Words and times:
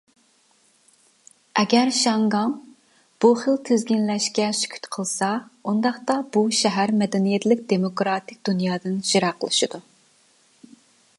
ئەگەر 1.63 1.91
شياڭگاڭ 1.97 2.55
بۇ 3.25 3.29
خىل 3.41 3.59
تىزگىنلەشكە 3.69 4.47
سۈكۈت 4.61 4.89
قىلسا، 4.97 5.29
ئۇنداقتا 5.71 6.15
بۇ 6.37 6.45
شەھەر 6.61 6.95
مەدەنىيەتلىك 7.03 7.61
دېموكراتىك 7.75 8.43
دۇنيادىن 8.51 8.97
يىراقلىشىدۇ. 9.13 9.81